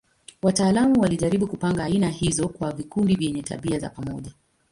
Wataalamu 0.41 1.01
walijaribu 1.01 1.47
kupanga 1.47 1.83
aina 1.83 2.09
hizo 2.09 2.47
kwa 2.49 2.71
vikundi 2.71 3.15
vyenye 3.15 3.41
tabia 3.43 3.79
za 3.79 3.89
pamoja. 3.89 4.31